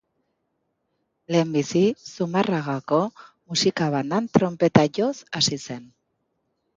[1.33, 2.99] Lehenbizi Zumarragako
[3.53, 5.85] Musika Bandan tronpeta joz hasi zen.